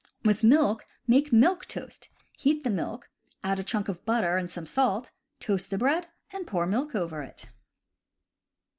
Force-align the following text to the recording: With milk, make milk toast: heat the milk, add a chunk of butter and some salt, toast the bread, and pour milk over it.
With 0.25 0.43
milk, 0.43 0.87
make 1.05 1.31
milk 1.31 1.67
toast: 1.67 2.09
heat 2.35 2.63
the 2.63 2.71
milk, 2.71 3.11
add 3.43 3.59
a 3.59 3.63
chunk 3.63 3.87
of 3.87 4.03
butter 4.03 4.35
and 4.35 4.49
some 4.49 4.65
salt, 4.65 5.11
toast 5.39 5.69
the 5.69 5.77
bread, 5.77 6.07
and 6.33 6.47
pour 6.47 6.65
milk 6.65 6.95
over 6.95 7.21
it. 7.21 7.49